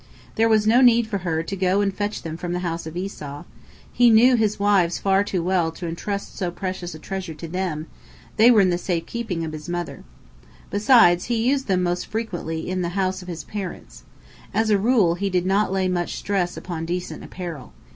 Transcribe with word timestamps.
There 0.33 0.49
was 0.49 0.65
no 0.65 0.81
need 0.81 1.05
for 1.05 1.19
her 1.19 1.43
to 1.43 1.55
go 1.55 1.79
and 1.81 1.93
fetch 1.93 2.23
them 2.23 2.35
from 2.35 2.53
the 2.53 2.61
house 2.65 2.87
of 2.87 2.97
Esau. 2.97 3.43
He 3.93 4.09
knew 4.09 4.35
his 4.35 4.59
wives 4.59 4.97
far 4.97 5.23
too 5.23 5.43
well 5.43 5.71
to 5.73 5.87
entrust 5.87 6.35
so 6.35 6.49
precious 6.49 6.95
a 6.95 6.97
treasure 6.97 7.35
to 7.35 7.47
them; 7.47 7.85
they 8.35 8.49
were 8.49 8.61
in 8.61 8.71
the 8.71 8.79
safe 8.79 9.05
keeping 9.05 9.45
of 9.45 9.51
his 9.53 9.69
mother. 9.69 10.03
Besides, 10.71 11.25
he 11.25 11.47
used 11.47 11.67
them 11.67 11.83
most 11.83 12.07
frequently 12.07 12.67
in 12.67 12.81
the 12.81 12.97
house 12.97 13.21
of 13.21 13.27
his 13.27 13.43
parents. 13.43 14.01
As 14.55 14.71
a 14.71 14.79
rule, 14.79 15.13
he 15.13 15.29
did 15.29 15.45
not 15.45 15.71
lay 15.71 15.87
much 15.87 16.15
stress 16.15 16.57
upon 16.57 16.87
decent 16.87 17.23
apparel. 17.23 17.71